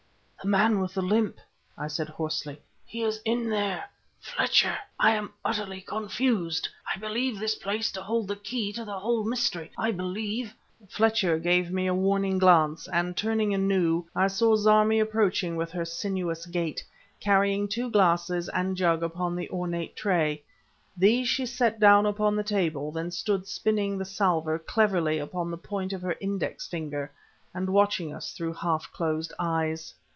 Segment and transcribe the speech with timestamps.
[0.43, 1.37] "The man with the limp!"
[1.77, 3.87] I said hoarsely; "he is in there!
[4.19, 4.75] Fletcher!
[4.99, 6.67] I am utterly confused.
[6.91, 10.55] I believe this place to hold the key to the whole mystery, I believe..."
[10.89, 15.85] Fletcher gave me a warning glance and, turning anew, I saw Zarmi approaching with her
[15.85, 16.83] sinuous gait,
[17.19, 20.41] carrying two glasses and jug upon the ornate tray.
[20.97, 25.57] These she set down upon the table; then stood spinning the salver cleverly upon the
[25.57, 27.11] point of her index finger
[27.53, 29.93] and watching us through half closed eyes.